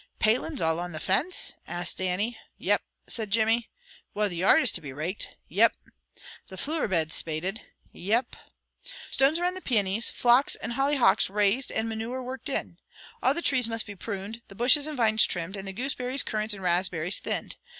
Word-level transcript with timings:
"Palins 0.19 0.61
all 0.63 0.79
on 0.79 0.93
the 0.93 0.99
fence?" 0.99 1.53
asked 1.67 1.99
Dannie. 1.99 2.35
"Yep," 2.57 2.81
said 3.05 3.29
Jimmy. 3.29 3.69
"Well, 4.15 4.29
the 4.29 4.35
yard 4.35 4.63
is 4.63 4.71
to 4.71 4.81
be 4.81 4.91
raked." 4.91 5.35
"Yep." 5.47 5.73
"The 6.47 6.57
flooer 6.57 6.87
beds 6.89 7.13
spaded." 7.13 7.61
"Yep." 7.91 8.35
"Stones 9.11 9.37
around 9.37 9.53
the 9.53 9.61
peonies, 9.61 10.09
phlox, 10.09 10.55
and 10.55 10.73
hollyhocks 10.73 11.29
raised 11.29 11.71
and 11.71 11.87
manure 11.87 12.23
worked 12.23 12.49
in. 12.49 12.79
All 13.21 13.35
the 13.35 13.43
trees 13.43 13.67
must 13.67 13.85
be 13.85 13.93
pruned, 13.93 14.41
the 14.47 14.55
bushes 14.55 14.87
and 14.87 14.97
vines 14.97 15.23
trimmed, 15.27 15.55
and 15.55 15.67
the 15.67 15.71
gooseberries, 15.71 16.23
currants, 16.23 16.55
and 16.55 16.63
raspberries 16.63 17.19
thinned. 17.19 17.57